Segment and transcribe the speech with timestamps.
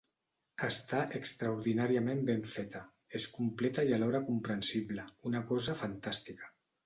[0.67, 2.81] Està extraordinàriament ben feta,
[3.19, 6.51] és completa i alhora comprensible: una cosa fantàstica.